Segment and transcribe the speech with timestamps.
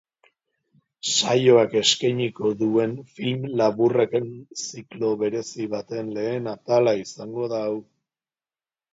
[1.07, 4.25] Saioak eskainiko duen film laburren
[4.63, 7.77] ziklo berezi baten lehen atala izango da hau.